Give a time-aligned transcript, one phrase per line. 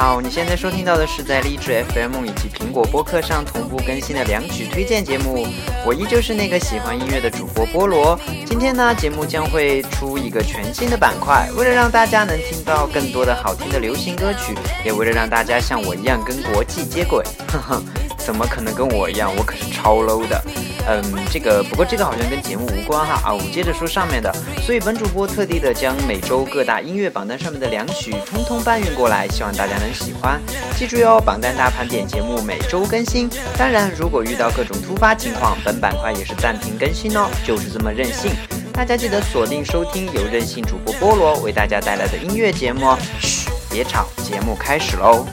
[0.00, 5.46] 好，你现在收听到的是在荔枝 FM 以及苹果播客上同步更新的两曲推荐节目。
[5.84, 8.18] 我依旧是那个喜欢音乐的主播菠萝。
[8.46, 17.22] 今天呢，节目将会出一个全新的板块，为了让大家能听到更多的好听的流行歌曲，也为了让大家像我一样跟国际接轨。
[17.48, 17.82] 呵呵，
[18.16, 19.30] 怎么可能跟我一样？
[19.36, 20.42] 我可是超 low 的。
[20.90, 23.32] 嗯，这个不过这个好像跟节目无关哈啊！
[23.32, 30.40] 我们接着说上面的，所以本主播特地的将每周各大音乐榜单上面的两曲通通搬运过来，希望大家能喜欢。
[30.76, 33.30] 记住哟，榜单大盘点节目每周更新。
[33.56, 38.32] 当然，如果遇到各种突发情况，本板块也是暂停更新哦，就是这么任性。
[38.72, 42.98] 大家记得锁定收听由任性主播菠萝为大家带来的音乐节目哦。
[43.20, 45.24] 嘘，别吵，节目开始喽。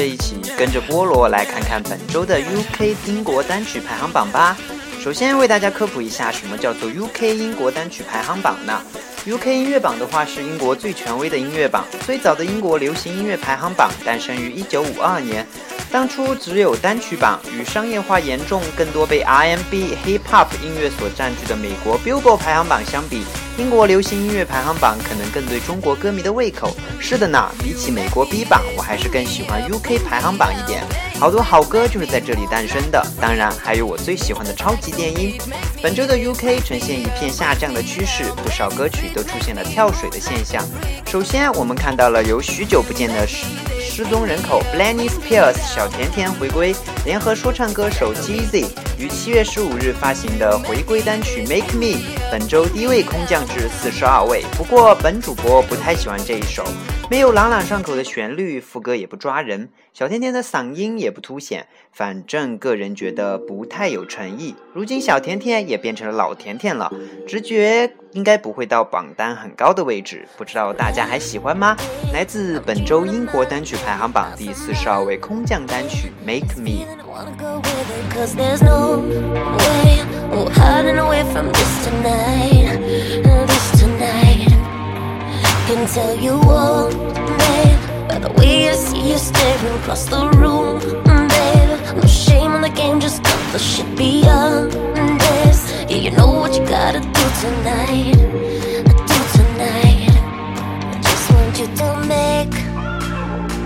[0.00, 4.56] 着一起跟着菠萝来看看本周的 UK 英国单曲排行榜吧。
[4.98, 8.80] 首先为大家科普一下，什么叫做 UK 英国单曲排行榜呢
[9.26, 15.46] ？UK 音乐榜的话是英国最权威的音乐榜，最早的英国流行音乐排行榜诞生于1952年。
[15.92, 23.22] 当初只有单曲榜，与商业化严重、更多被 R&B、Hip Hop 音乐所占据的美国 Billboard 排行榜相比，
[23.60, 26.74] 英国流行音乐排行榜可能更对中国歌迷的胃口。
[26.98, 30.82] 是的呢，比起美国 B 榜，我还是更喜欢 UK 排行榜一点。
[31.20, 35.38] 好多好歌就是在这里诞生的，当然还有我最喜欢的超级电音。
[35.82, 40.64] 本周的 UK 呈现一片下降的趋势，不少歌曲都出现了跳水的现象。
[41.06, 43.26] 首先，我们看到了有许久不见的
[44.02, 46.74] 失踪人口 Blaney Spears 小甜甜回归，
[47.04, 48.66] 联合说唱歌手 jz
[48.98, 52.00] 于七月十五日发行的回归单曲 Make Me，
[52.32, 54.42] 本周低位空降至四十二位。
[54.56, 56.64] 不过本主播不太喜欢这一首，
[57.10, 64.54] 没有朗朗上口的旋律，副歌也不抓人，小甜甜的嗓音也不凸显，反正个人觉得不太有诚意。
[64.72, 66.90] 如今小甜甜也变成了老甜甜了，
[67.28, 71.76] 直觉应该不会到榜单很高的位置，不知道大家还喜欢吗？
[72.12, 76.86] 来自本周英国单曲排排行榜第四十二位空降单曲 Make Me。
[77.08, 82.78] Wanna go with it, cause there's no way we're hiding away from this tonight.
[83.48, 84.48] This tonight.
[85.66, 87.10] Can tell you all,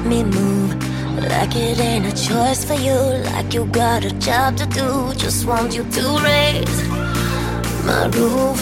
[0.05, 0.75] me move.
[1.17, 2.99] Like it ain't a choice for you.
[3.31, 5.15] Like you got a job to do.
[5.15, 6.89] Just want you to raise
[7.85, 8.59] my roof.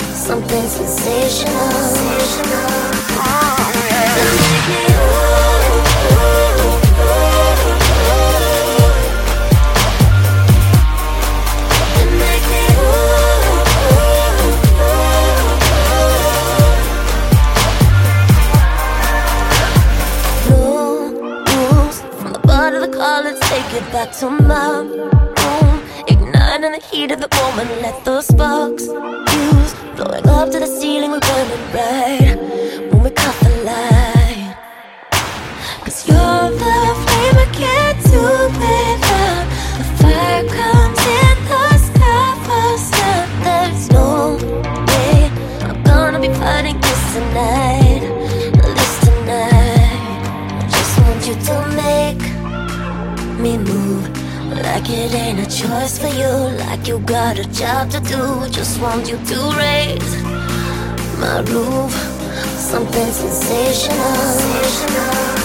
[0.00, 1.54] Something sensational.
[4.16, 5.23] And make me
[23.76, 25.82] It back to my room.
[26.06, 27.68] Igniting the heat of the moment.
[27.82, 29.74] Let the sparks fuse.
[29.96, 31.10] Blowing up to the ceiling.
[31.10, 32.36] We're burning bright
[32.92, 34.54] when we caught the light.
[35.82, 38.22] Cause you're the flame I can't do
[38.62, 39.44] without.
[39.78, 42.92] The fire comes in the sky first.
[43.02, 44.36] Now there's no
[44.86, 45.30] way
[45.66, 47.83] I'm gonna be fighting this tonight.
[53.44, 54.08] Me move.
[54.66, 56.32] Like it ain't a choice for you.
[56.64, 58.48] Like you got a job to do.
[58.48, 60.12] Just want you to raise
[61.20, 61.92] my roof.
[62.70, 64.54] Something sensational.
[64.96, 65.43] And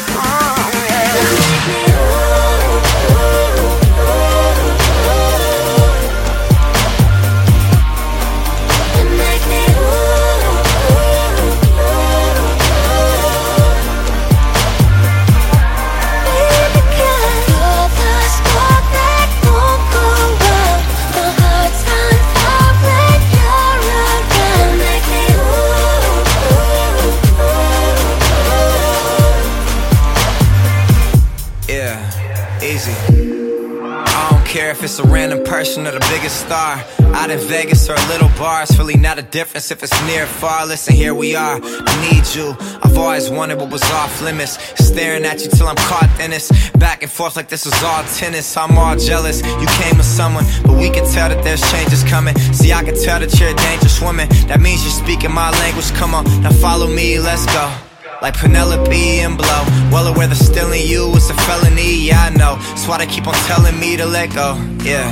[34.79, 36.81] if it's a random person or the biggest star.
[37.13, 40.23] Out in Vegas or a little bar, it's really not a difference if it's near
[40.23, 40.65] or far.
[40.65, 41.59] Listen, here we are.
[41.61, 42.55] I need you.
[42.81, 44.57] I've always wanted what was off limits.
[44.81, 46.49] Staring at you till I'm caught in this.
[46.71, 48.55] Back and forth like this was all tennis.
[48.55, 49.41] I'm all jealous.
[49.41, 52.37] You came with someone, but we can tell that there's changes coming.
[52.53, 54.29] See, I can tell that you're a dangerous woman.
[54.47, 55.91] That means you're speaking my language.
[55.91, 57.88] Come on, now follow me, let's go
[58.22, 59.64] Like Penelope and Blow.
[59.90, 62.56] Well aware that stealing you is a felony, yeah, I know.
[62.56, 65.10] That's why they keep on telling me to let go, yeah.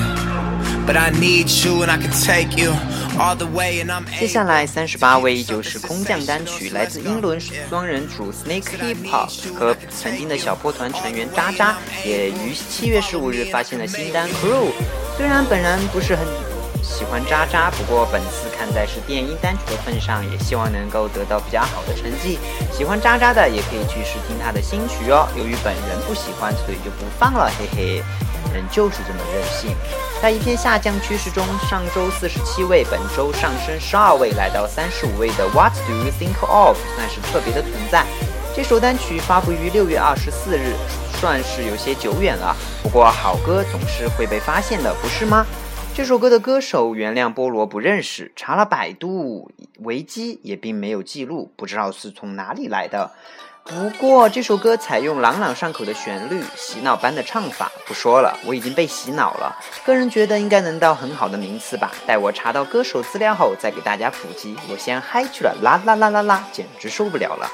[0.86, 2.74] But I need you and I can take you
[3.20, 7.38] all the way and I'm 接下来三十八位就是空降单曲，来自英伦
[7.68, 14.72] 双人组 Snake Hip Hop 和曾经的小破团成员渣渣，也于七月十五日发现了新单 Crew。
[15.16, 16.26] 虽然本人不是很
[16.87, 22.39] 喜欢渣渣，不过本次看在是电音单曲的份上，也希望能够得到比较好的成绩。
[22.71, 25.27] 喜欢渣渣的也可以去试听他的新曲哦。
[25.35, 28.03] 由于本人不喜欢，所以就不放了，嘿嘿。
[28.45, 29.75] 本人就是这么任性。
[30.21, 38.05] 在一片下降趋势中，上周四十七位，本周上升十二位，来到三十五位的 What Do You Think Of 算是特别的存在。
[38.55, 40.73] 这首单曲发布于六月二十四日，
[41.19, 42.55] 算是有些久远了。
[42.81, 45.45] 不过好歌总是会被发现的，不是吗？
[45.97, 49.49] 这首歌的歌手原谅菠萝不认识，查了百度
[49.79, 53.09] 维基也并没有记录，不知道是从哪里来的。
[53.63, 59.57] 不过这首歌采用朗朗上口的旋律，洗脑般的唱法，不说了，我已经被洗脑了。
[59.83, 61.91] 个人觉得应该能到很好的名次吧。
[62.05, 64.55] 待我查到歌手资料后再给大家普及。
[64.69, 67.49] 我先嗨去了，啦啦啦啦啦，简直受不了了。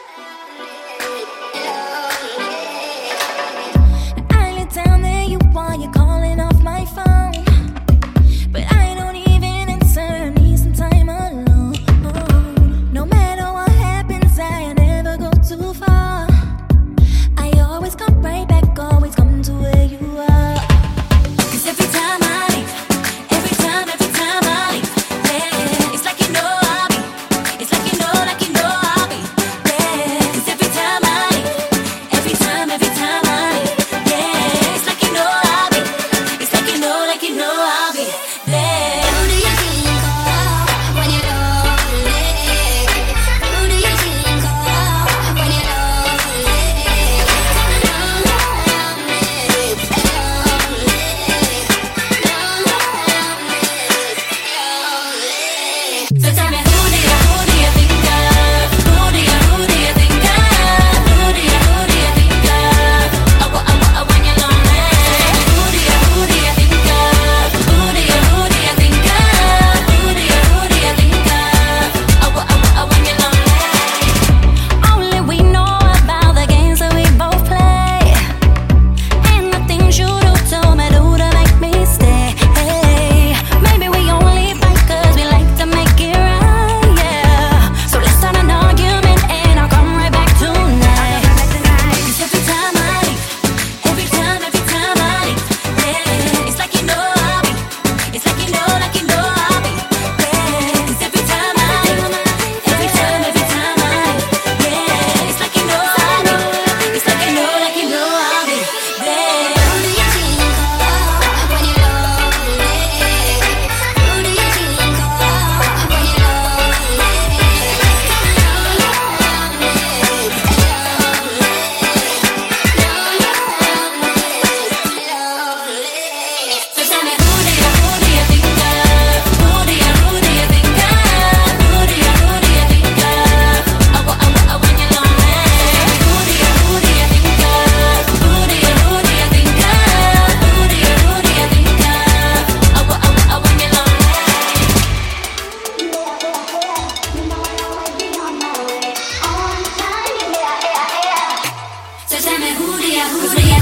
[153.09, 153.52] who's real.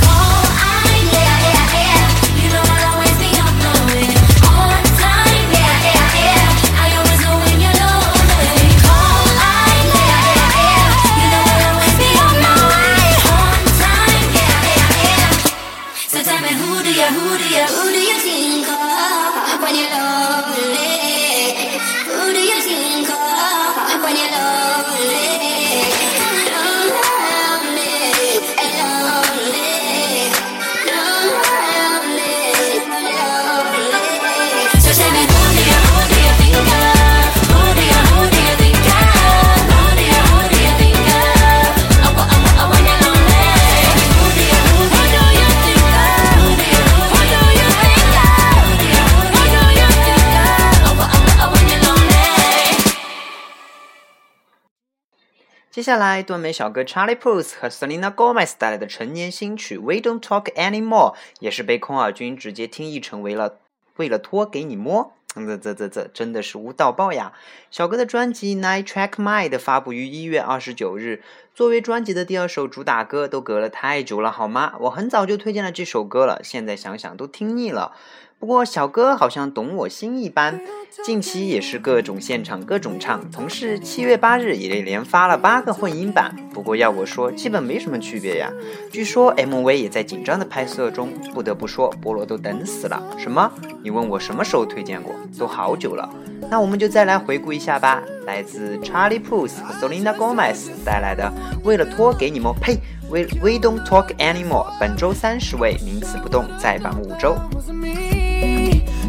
[55.81, 63.57] 接下来，断眉小哥 Charlie Puth 和 Selena Gomez 带来的成年新曲《We Don't Talk Anymore》也是被空耳君直接听译成为了
[63.97, 65.13] “为了托给你摸”。
[65.33, 67.33] 这这这这真的是无到爆呀！
[67.71, 71.23] 小哥的专辑《Night Track Mind》发布于一月二十九日，
[71.55, 74.75] 作为专辑的第二首主打歌，都隔了太久了好吗？
[74.81, 77.95] 我很早就推荐了这首歌了，现在想想都听腻了。
[78.41, 80.59] 不过小哥好像懂我心一般，
[81.05, 86.35] 近期也是各种现场各种唱，同时七月八日也连发了八个混音版。
[86.51, 88.51] 不过要我说，基本没什么区别呀。
[88.91, 92.99] 据说 MV 也在紧张的拍摄中，不得不说，菠萝都等死了。
[93.15, 93.51] 什么？
[93.83, 95.13] 你问我什么时候推荐过？
[95.37, 96.09] 都好久了。
[96.49, 98.01] 那我们就再来回顾一下吧。
[98.25, 101.31] 来自 Charlie Puth 和 Selena Gomez 带来的
[101.63, 104.65] 《为了拖给你们》，呸，We We Don't Talk Anymore。
[104.79, 107.37] 本周三十位，名词不动，再榜五周。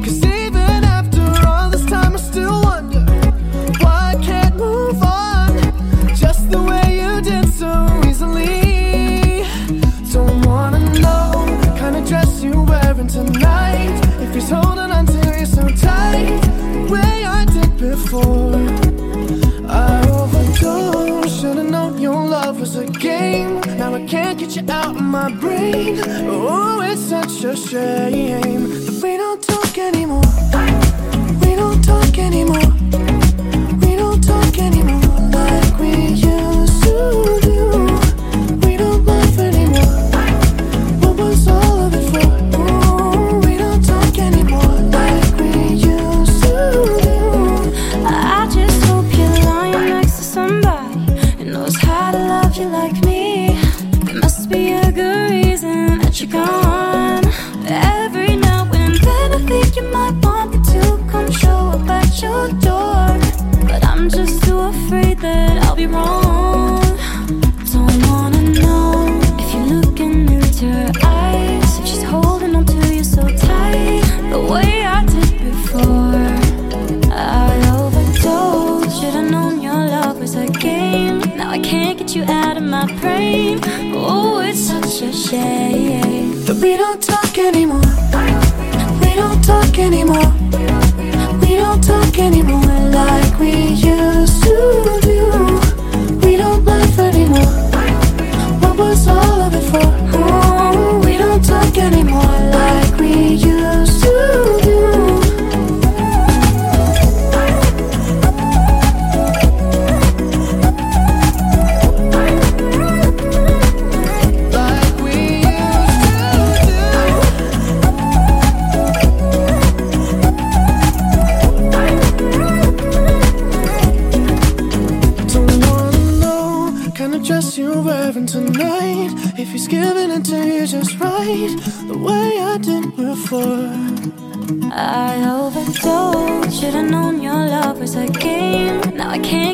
[0.03, 0.42] Cause
[23.93, 26.01] Now I can't get you out of my brain.
[26.03, 28.71] Oh, it's such a shame
[29.03, 30.23] we don't talk anymore.
[31.43, 32.92] We don't talk anymore.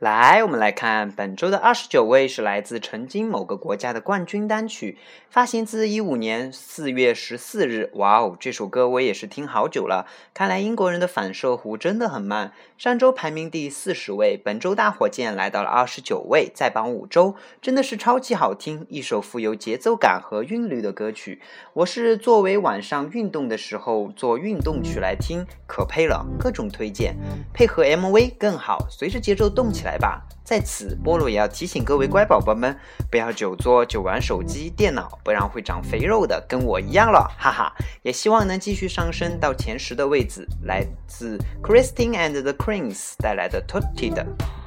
[0.00, 4.98] 来，我们来看本周的二十九位是来自曾经某个国家的冠军单曲，
[5.30, 7.90] 发行自一五年四月十四日。
[7.94, 10.06] 哇哦，这首歌我也是听好久了。
[10.34, 12.52] 看来英国人的反射弧真的很慢。
[12.76, 21.40] 上周排名第四十位，本周大火箭来到了二十九位，再榜五周，真的是超级好听，一首富有节奏感和韵律的歌曲。
[21.72, 27.16] 我是作为晚上运动的时候做运动曲来听，可配了，各种推荐，
[27.54, 30.20] 配合 MV 更好，随着节奏动起来来吧。
[30.42, 32.76] 在此，菠萝也要提醒各位乖宝宝们，
[33.10, 37.72] 不要久坐久玩手机、电脑，不然会长肥肉的，跟我一样了，哈哈。
[38.02, 40.46] 也希望能继续上升到前十的位置。
[40.64, 44.14] 来自 Christine and the Queens 带来的 Totted。
[44.14, 44.63] Thank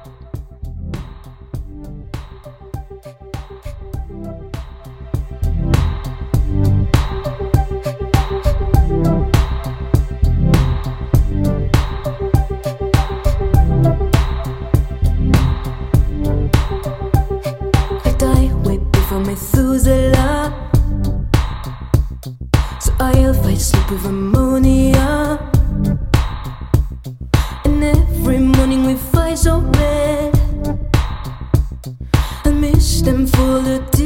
[23.90, 25.38] with ammonia.
[27.64, 30.34] And every morning we fight so red,
[32.44, 33.97] I miss them for the.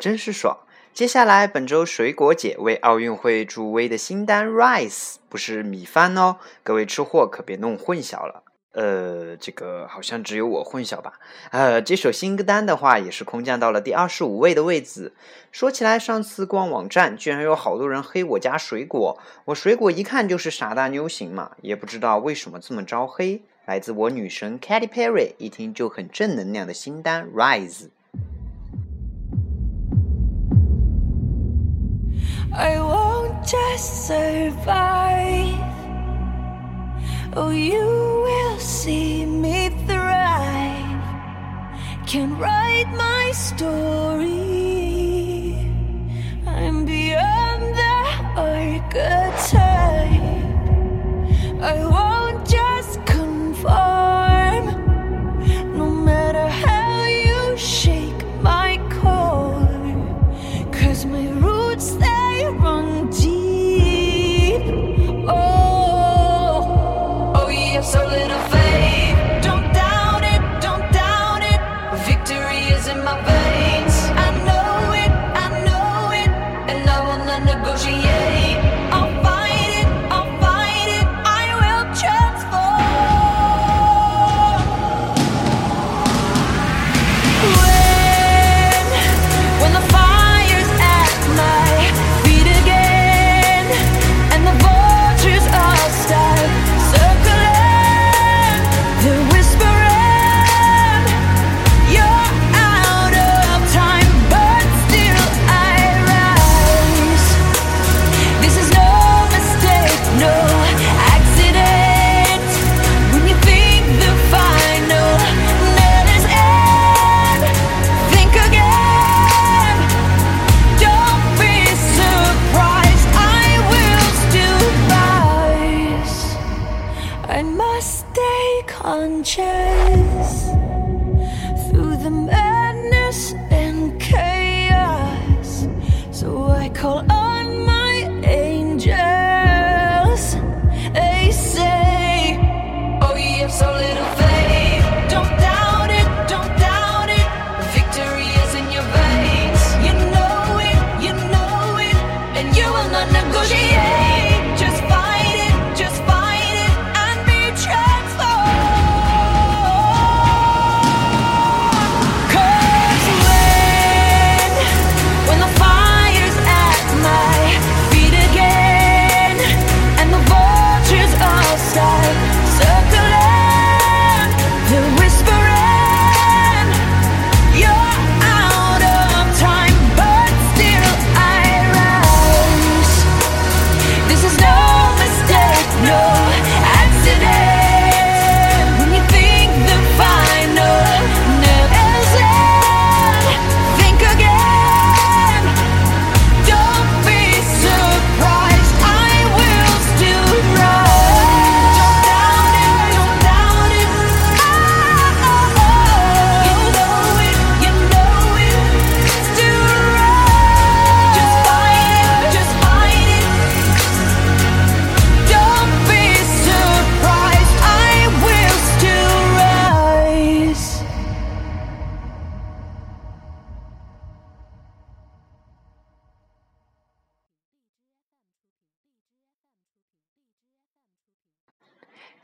[0.00, 0.56] 真是爽。
[0.92, 8.42] 接下来，本周水果姐为奥运会助威的新单 Rise 不是米饭哦，各位吃货可别弄混淆了。
[8.72, 11.14] 呃，这个好像只有我混淆吧？
[11.50, 15.12] 呃，这首新歌单的话也是空降到了第二十五位的位置。
[15.52, 23.42] 说起来，上次逛网站居然有好多人黑我家水果，我水果一看就是傻大妞型嘛，也不知道为什么这么招黑。
[23.66, 27.90] 来自我女神 Katy Perry 一听就很正能量的新单 rise。
[32.52, 35.58] I won't just survive.
[37.36, 37.86] Oh, you
[38.26, 41.04] will see me thrive.
[42.06, 44.36] Can write my story.
[46.46, 47.94] I'm beyond the
[48.36, 49.50] archetype.
[51.62, 52.19] I won't.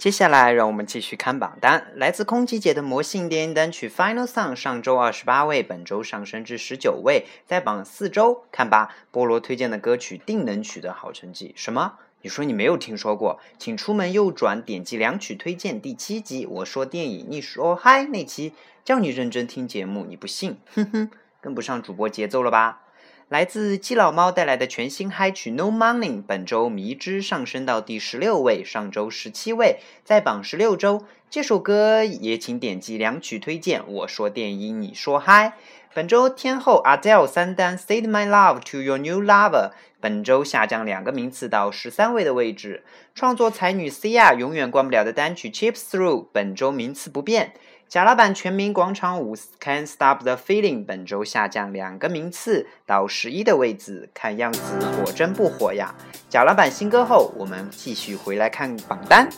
[0.07, 1.88] 接下来，让我们继续看榜单。
[1.97, 8.45] 来自空气姐的魔性电影单曲《Final Song》上周二十八位，本周上升至十九位，在榜四周。
[8.53, 11.53] 看吧，菠萝推荐的歌曲定能取得好成绩。
[11.57, 11.95] 什么？
[12.23, 13.40] 你说你没有听说过？
[13.59, 16.47] 请出门右转，点击两曲推荐第七集。
[16.47, 18.53] 我说电影，你说嗨那期，
[18.85, 20.59] 叫你认真听节目，你不信？
[20.73, 22.83] 哼哼，跟不上主播节奏了吧？
[23.29, 31.05] 来自基佬猫带来的全新嗨曲《No Money》，本周迷之上升到第十六位，上周十七位，在榜十六周。
[31.29, 33.83] 这首歌也请点击两曲推荐。
[33.85, 35.55] 我说电音，你说嗨。
[35.93, 42.85] 本周天后 Adele 三单《Say My Love to Your New Lover》，本周下降两个名次到十三位的位置。
[43.12, 47.55] 创作才女 Sia 永远关不了的单曲《Chips Through》，本周名次不变。
[47.88, 54.61] 贾老板全民广场舞《Can't Stop the Feeling》本周下降两个名次到十一的位置，看样子
[54.96, 55.94] 果真不火呀！
[56.29, 59.29] 贾老板新歌后，我们继续回来看榜单。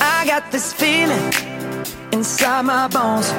[0.00, 1.32] I got this feeling
[2.10, 3.30] inside my bones.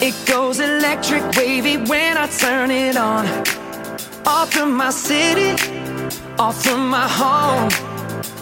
[0.00, 3.26] It goes electric wavy when I turn it on.
[4.24, 5.54] All through my city,
[6.36, 7.87] all through my home.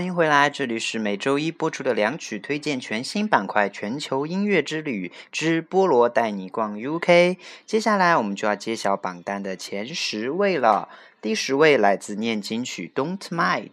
[0.00, 7.04] 欢迎回来，这里是每周一播出的两曲推荐全新板块《全球音乐之旅之菠萝带你逛 UK》。
[7.66, 10.88] 接下来我们就要揭晓榜单的前十位了。
[11.20, 13.72] 第十位来自念经曲《Don't Mind》。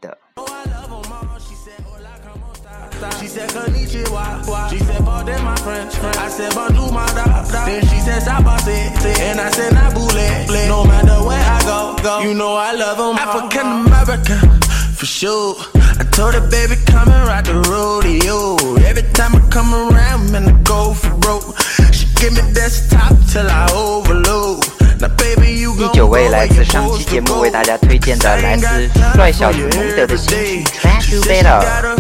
[15.07, 15.57] for sure.
[15.75, 18.57] I told her, baby, come and ride the rodeo.
[18.85, 21.57] Every time I come around, man, I go for broke.
[21.92, 24.64] She give me desktop till I overload.
[25.01, 27.35] Now, baby, you 第 gon' 九 go 位 where 来 you 自上期 supposed 节 to
[27.35, 27.53] 目为 go.
[27.55, 28.66] 大家推荐的来自
[29.14, 31.97] 帅小子蒙德的新曲《Try to Better》。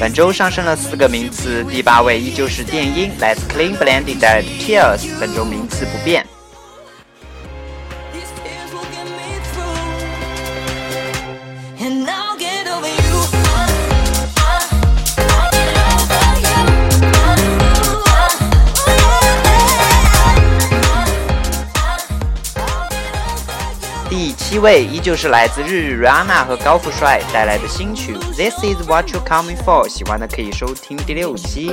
[0.00, 6.26] 本周上升了四个名次，第八位依旧是电音，来自 Clean Blended 带来的 Tears，本周名次不变。
[24.60, 31.72] 位依旧是来自日日 Rihanna 和高富帅带来的新曲《This Is What You Coming For》，喜欢的可以收听第六期。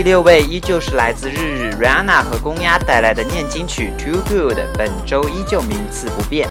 [0.00, 6.50] 第六位依旧是来自日日 Rihanna 和公鸭带来的念经曲《Too Good》，本周依旧名次不变。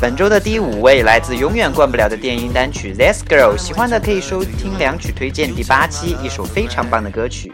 [0.00, 7.52] 本周的第五位来自永远灌不了的电音单曲《This Girl》，喜欢的可以收听两曲推荐第八期，一首非常棒的歌曲。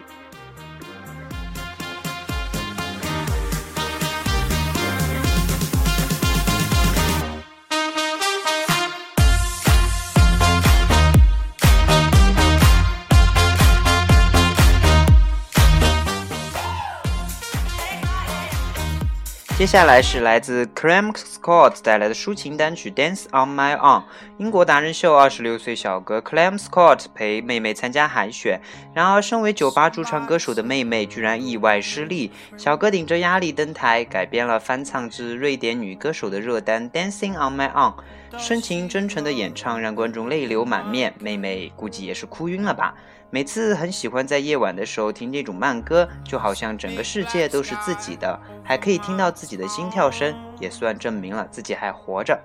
[19.60, 24.00] 接下来是来自 Clem Scott 带来的抒情单曲《Dance on My Own》。
[24.38, 28.58] 英国达人秀二十六岁小哥 Clem Scott 陪妹妹参加海选，
[28.94, 32.32] 然而身为酒吧驻唱歌手的妹妹居然意外失利。
[32.56, 37.92] 小哥顶着压力登台，改编了翻唱自瑞典女歌手的热单《Dancing on My Own》。
[38.38, 42.94] 深情真诚的演唱让观众泪流满面，妹妹估计也是哭晕了吧。
[43.32, 52.36] 每次很喜欢在夜晚的时候听这种慢歌，就好像整个世界都是自己的，还可以听到自己的心跳声，也算证明了自己还活着。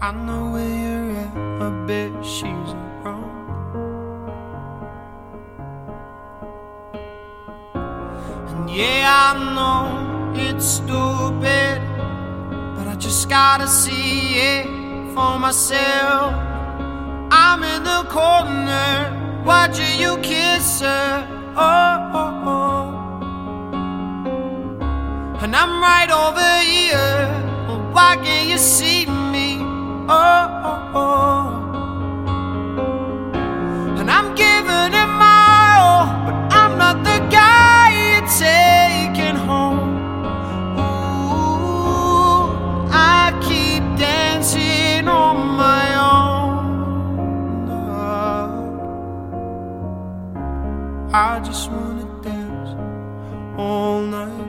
[0.00, 3.24] I know where you're at, I bet she's wrong.
[8.48, 11.80] And yeah, I know it's stupid,
[12.76, 14.66] but I just gotta see it
[15.14, 16.49] for myself.
[17.32, 21.26] I'm in the corner, watching you kiss her.
[21.56, 22.98] Oh, oh, oh.
[25.42, 27.28] And I'm right over here.
[27.92, 29.58] Why can't you see me?
[30.08, 31.46] Oh, oh, oh.
[33.98, 38.79] And I'm giving it my all, but I'm not the guy you're taking
[51.12, 52.70] I just wanna dance
[53.58, 54.46] all night.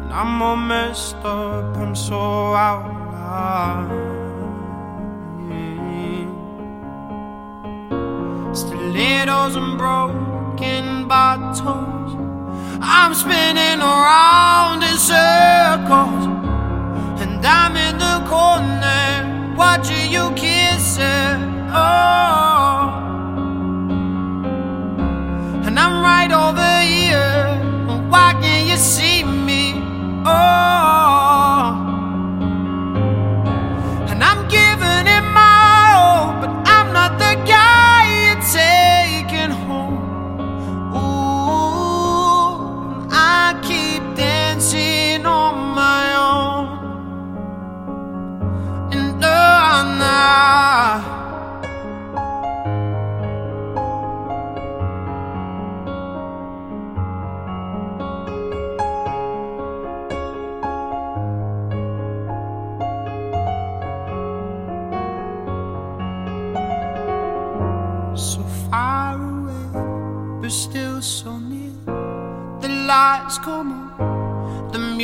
[0.00, 4.10] And I'm all messed up, I'm so out of line.
[8.54, 11.60] Stilettos and broken bottles.
[12.80, 16.24] I'm spinning around in circles.
[17.20, 21.49] And I'm in the corner watching you kiss her.
[21.72, 22.39] Oh.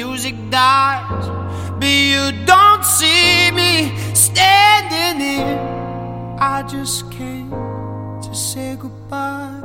[0.03, 1.27] Music dies,
[1.81, 3.73] but you don't see me
[4.13, 5.59] standing here.
[6.39, 7.49] I just came
[8.21, 9.63] to say goodbye.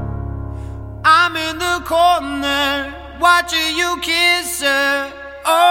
[1.04, 5.12] I'm in the corner watching you kiss her.
[5.46, 5.62] Oh,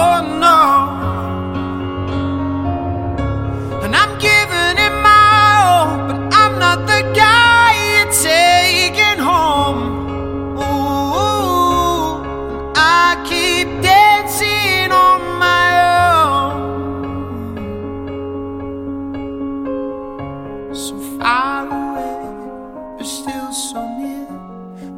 [0.00, 0.60] Oh no.
[3.84, 5.24] And I'm giving it my
[5.58, 9.80] all, but I'm not the guy you're taking home.
[10.56, 12.22] Ooh,
[12.76, 15.68] I keep dancing on my
[16.30, 16.58] own.
[20.74, 22.18] So far away,
[22.98, 24.28] but still so near.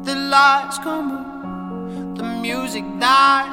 [0.03, 3.50] The lights come on, the music dies,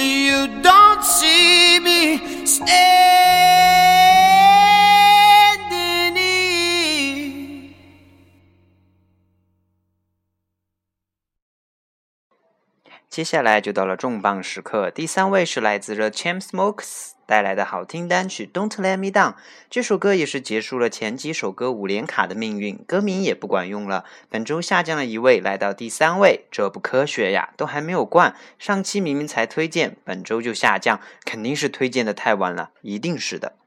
[0.00, 3.09] but you don't see me standing
[13.20, 19.32] 接下来就到了重磅时刻，第三位是来自 The Chainsmokers 带来的好听单曲《Don't Let Me Down》。
[19.68, 24.06] 这首歌也是结束了前几首歌五连卡的命运，歌名也不管用了。
[24.30, 27.50] 本周下降了一位，来到第三位，这不科学呀！
[27.58, 33.59] 都还没有冠，上期明明才推荐，本周就下降，肯定是推荐的太晚了，一定是的。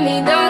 [0.00, 0.47] Me down.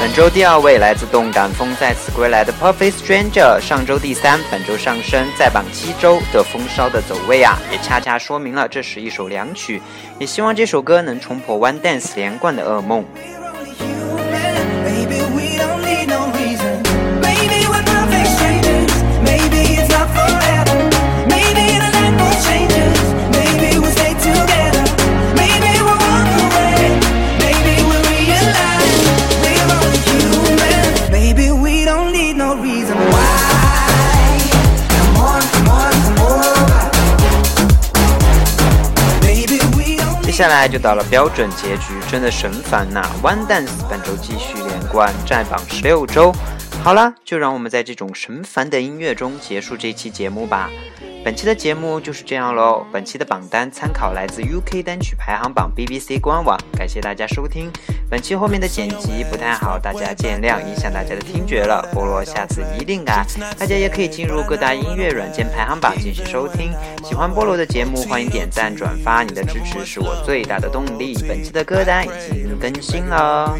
[0.00, 9.82] 本周第二位来自动感风再次归来的 Perfect Stranger，上周第三，本周上升，在榜七周的风骚的走位啊，也恰恰说明了这是一首良曲，
[10.18, 13.04] 也希望这首歌能冲破 One Dance 连贯的噩梦。
[40.40, 46.32] 下来就到了标准结局，真的神烦呐！One Dance 本周继续连冠，占榜十六周。
[46.82, 50.70] 好了，就让我们在这种神烦的音乐中结束这期节目吧。
[51.22, 52.84] 本期的节目就是这样喽。
[52.90, 57.70] 本期的榜单参考来自 UK 单曲排行榜 BBC 官网，感谢大家收听。
[58.08, 61.86] 本期后面的剪辑不太好，大家见谅，影响大家的听觉了。
[61.94, 63.26] 菠萝下次一定改。
[63.58, 66.72] 大家也可以进入各大音乐软件排行榜继续收听。
[67.04, 71.14] 喜欢菠萝的节目，欢迎点赞转发，你的支持是我最大的动力。
[71.28, 73.54] 本期的歌单已经更新了，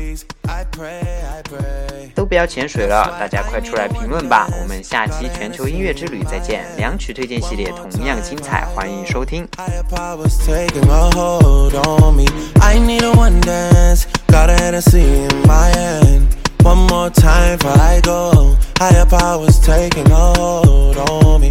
[0.81, 2.09] Pray, I pray.
[2.15, 4.49] 都不要潜水了，大家快出来评论吧。
[4.63, 9.47] 我们下期全球音乐之旅再见，两曲推荐系列同样精彩，欢迎收听。
[9.59, 12.25] Higher powers taking a hold on me.
[12.63, 16.23] I need a one dance, got a Hennessy in my hand.
[16.63, 18.57] One more time before I go.
[18.79, 21.51] Higher powers taking a hold on me.